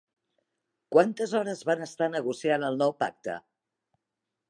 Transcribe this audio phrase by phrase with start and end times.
[0.95, 3.41] Quantes hores van estar negociant el nou pacte?